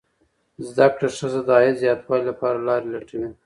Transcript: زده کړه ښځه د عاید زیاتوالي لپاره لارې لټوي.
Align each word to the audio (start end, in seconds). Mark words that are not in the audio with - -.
زده 0.67 0.85
کړه 0.95 1.09
ښځه 1.17 1.41
د 1.43 1.49
عاید 1.57 1.75
زیاتوالي 1.83 2.23
لپاره 2.31 2.65
لارې 2.67 2.87
لټوي. 2.93 3.29